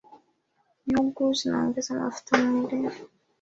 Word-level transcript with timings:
Nyugu 0.87 1.23
zinaongeza 1.37 1.95
mafuta 1.99 2.33
muilini 2.47 2.91